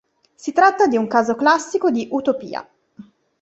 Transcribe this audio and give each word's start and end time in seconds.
Si 0.35 0.51
tratta 0.51 0.87
di 0.87 0.97
un 0.97 1.05
caso 1.07 1.35
classico 1.35 1.91
di 1.91 2.07
utopia. 2.09 2.67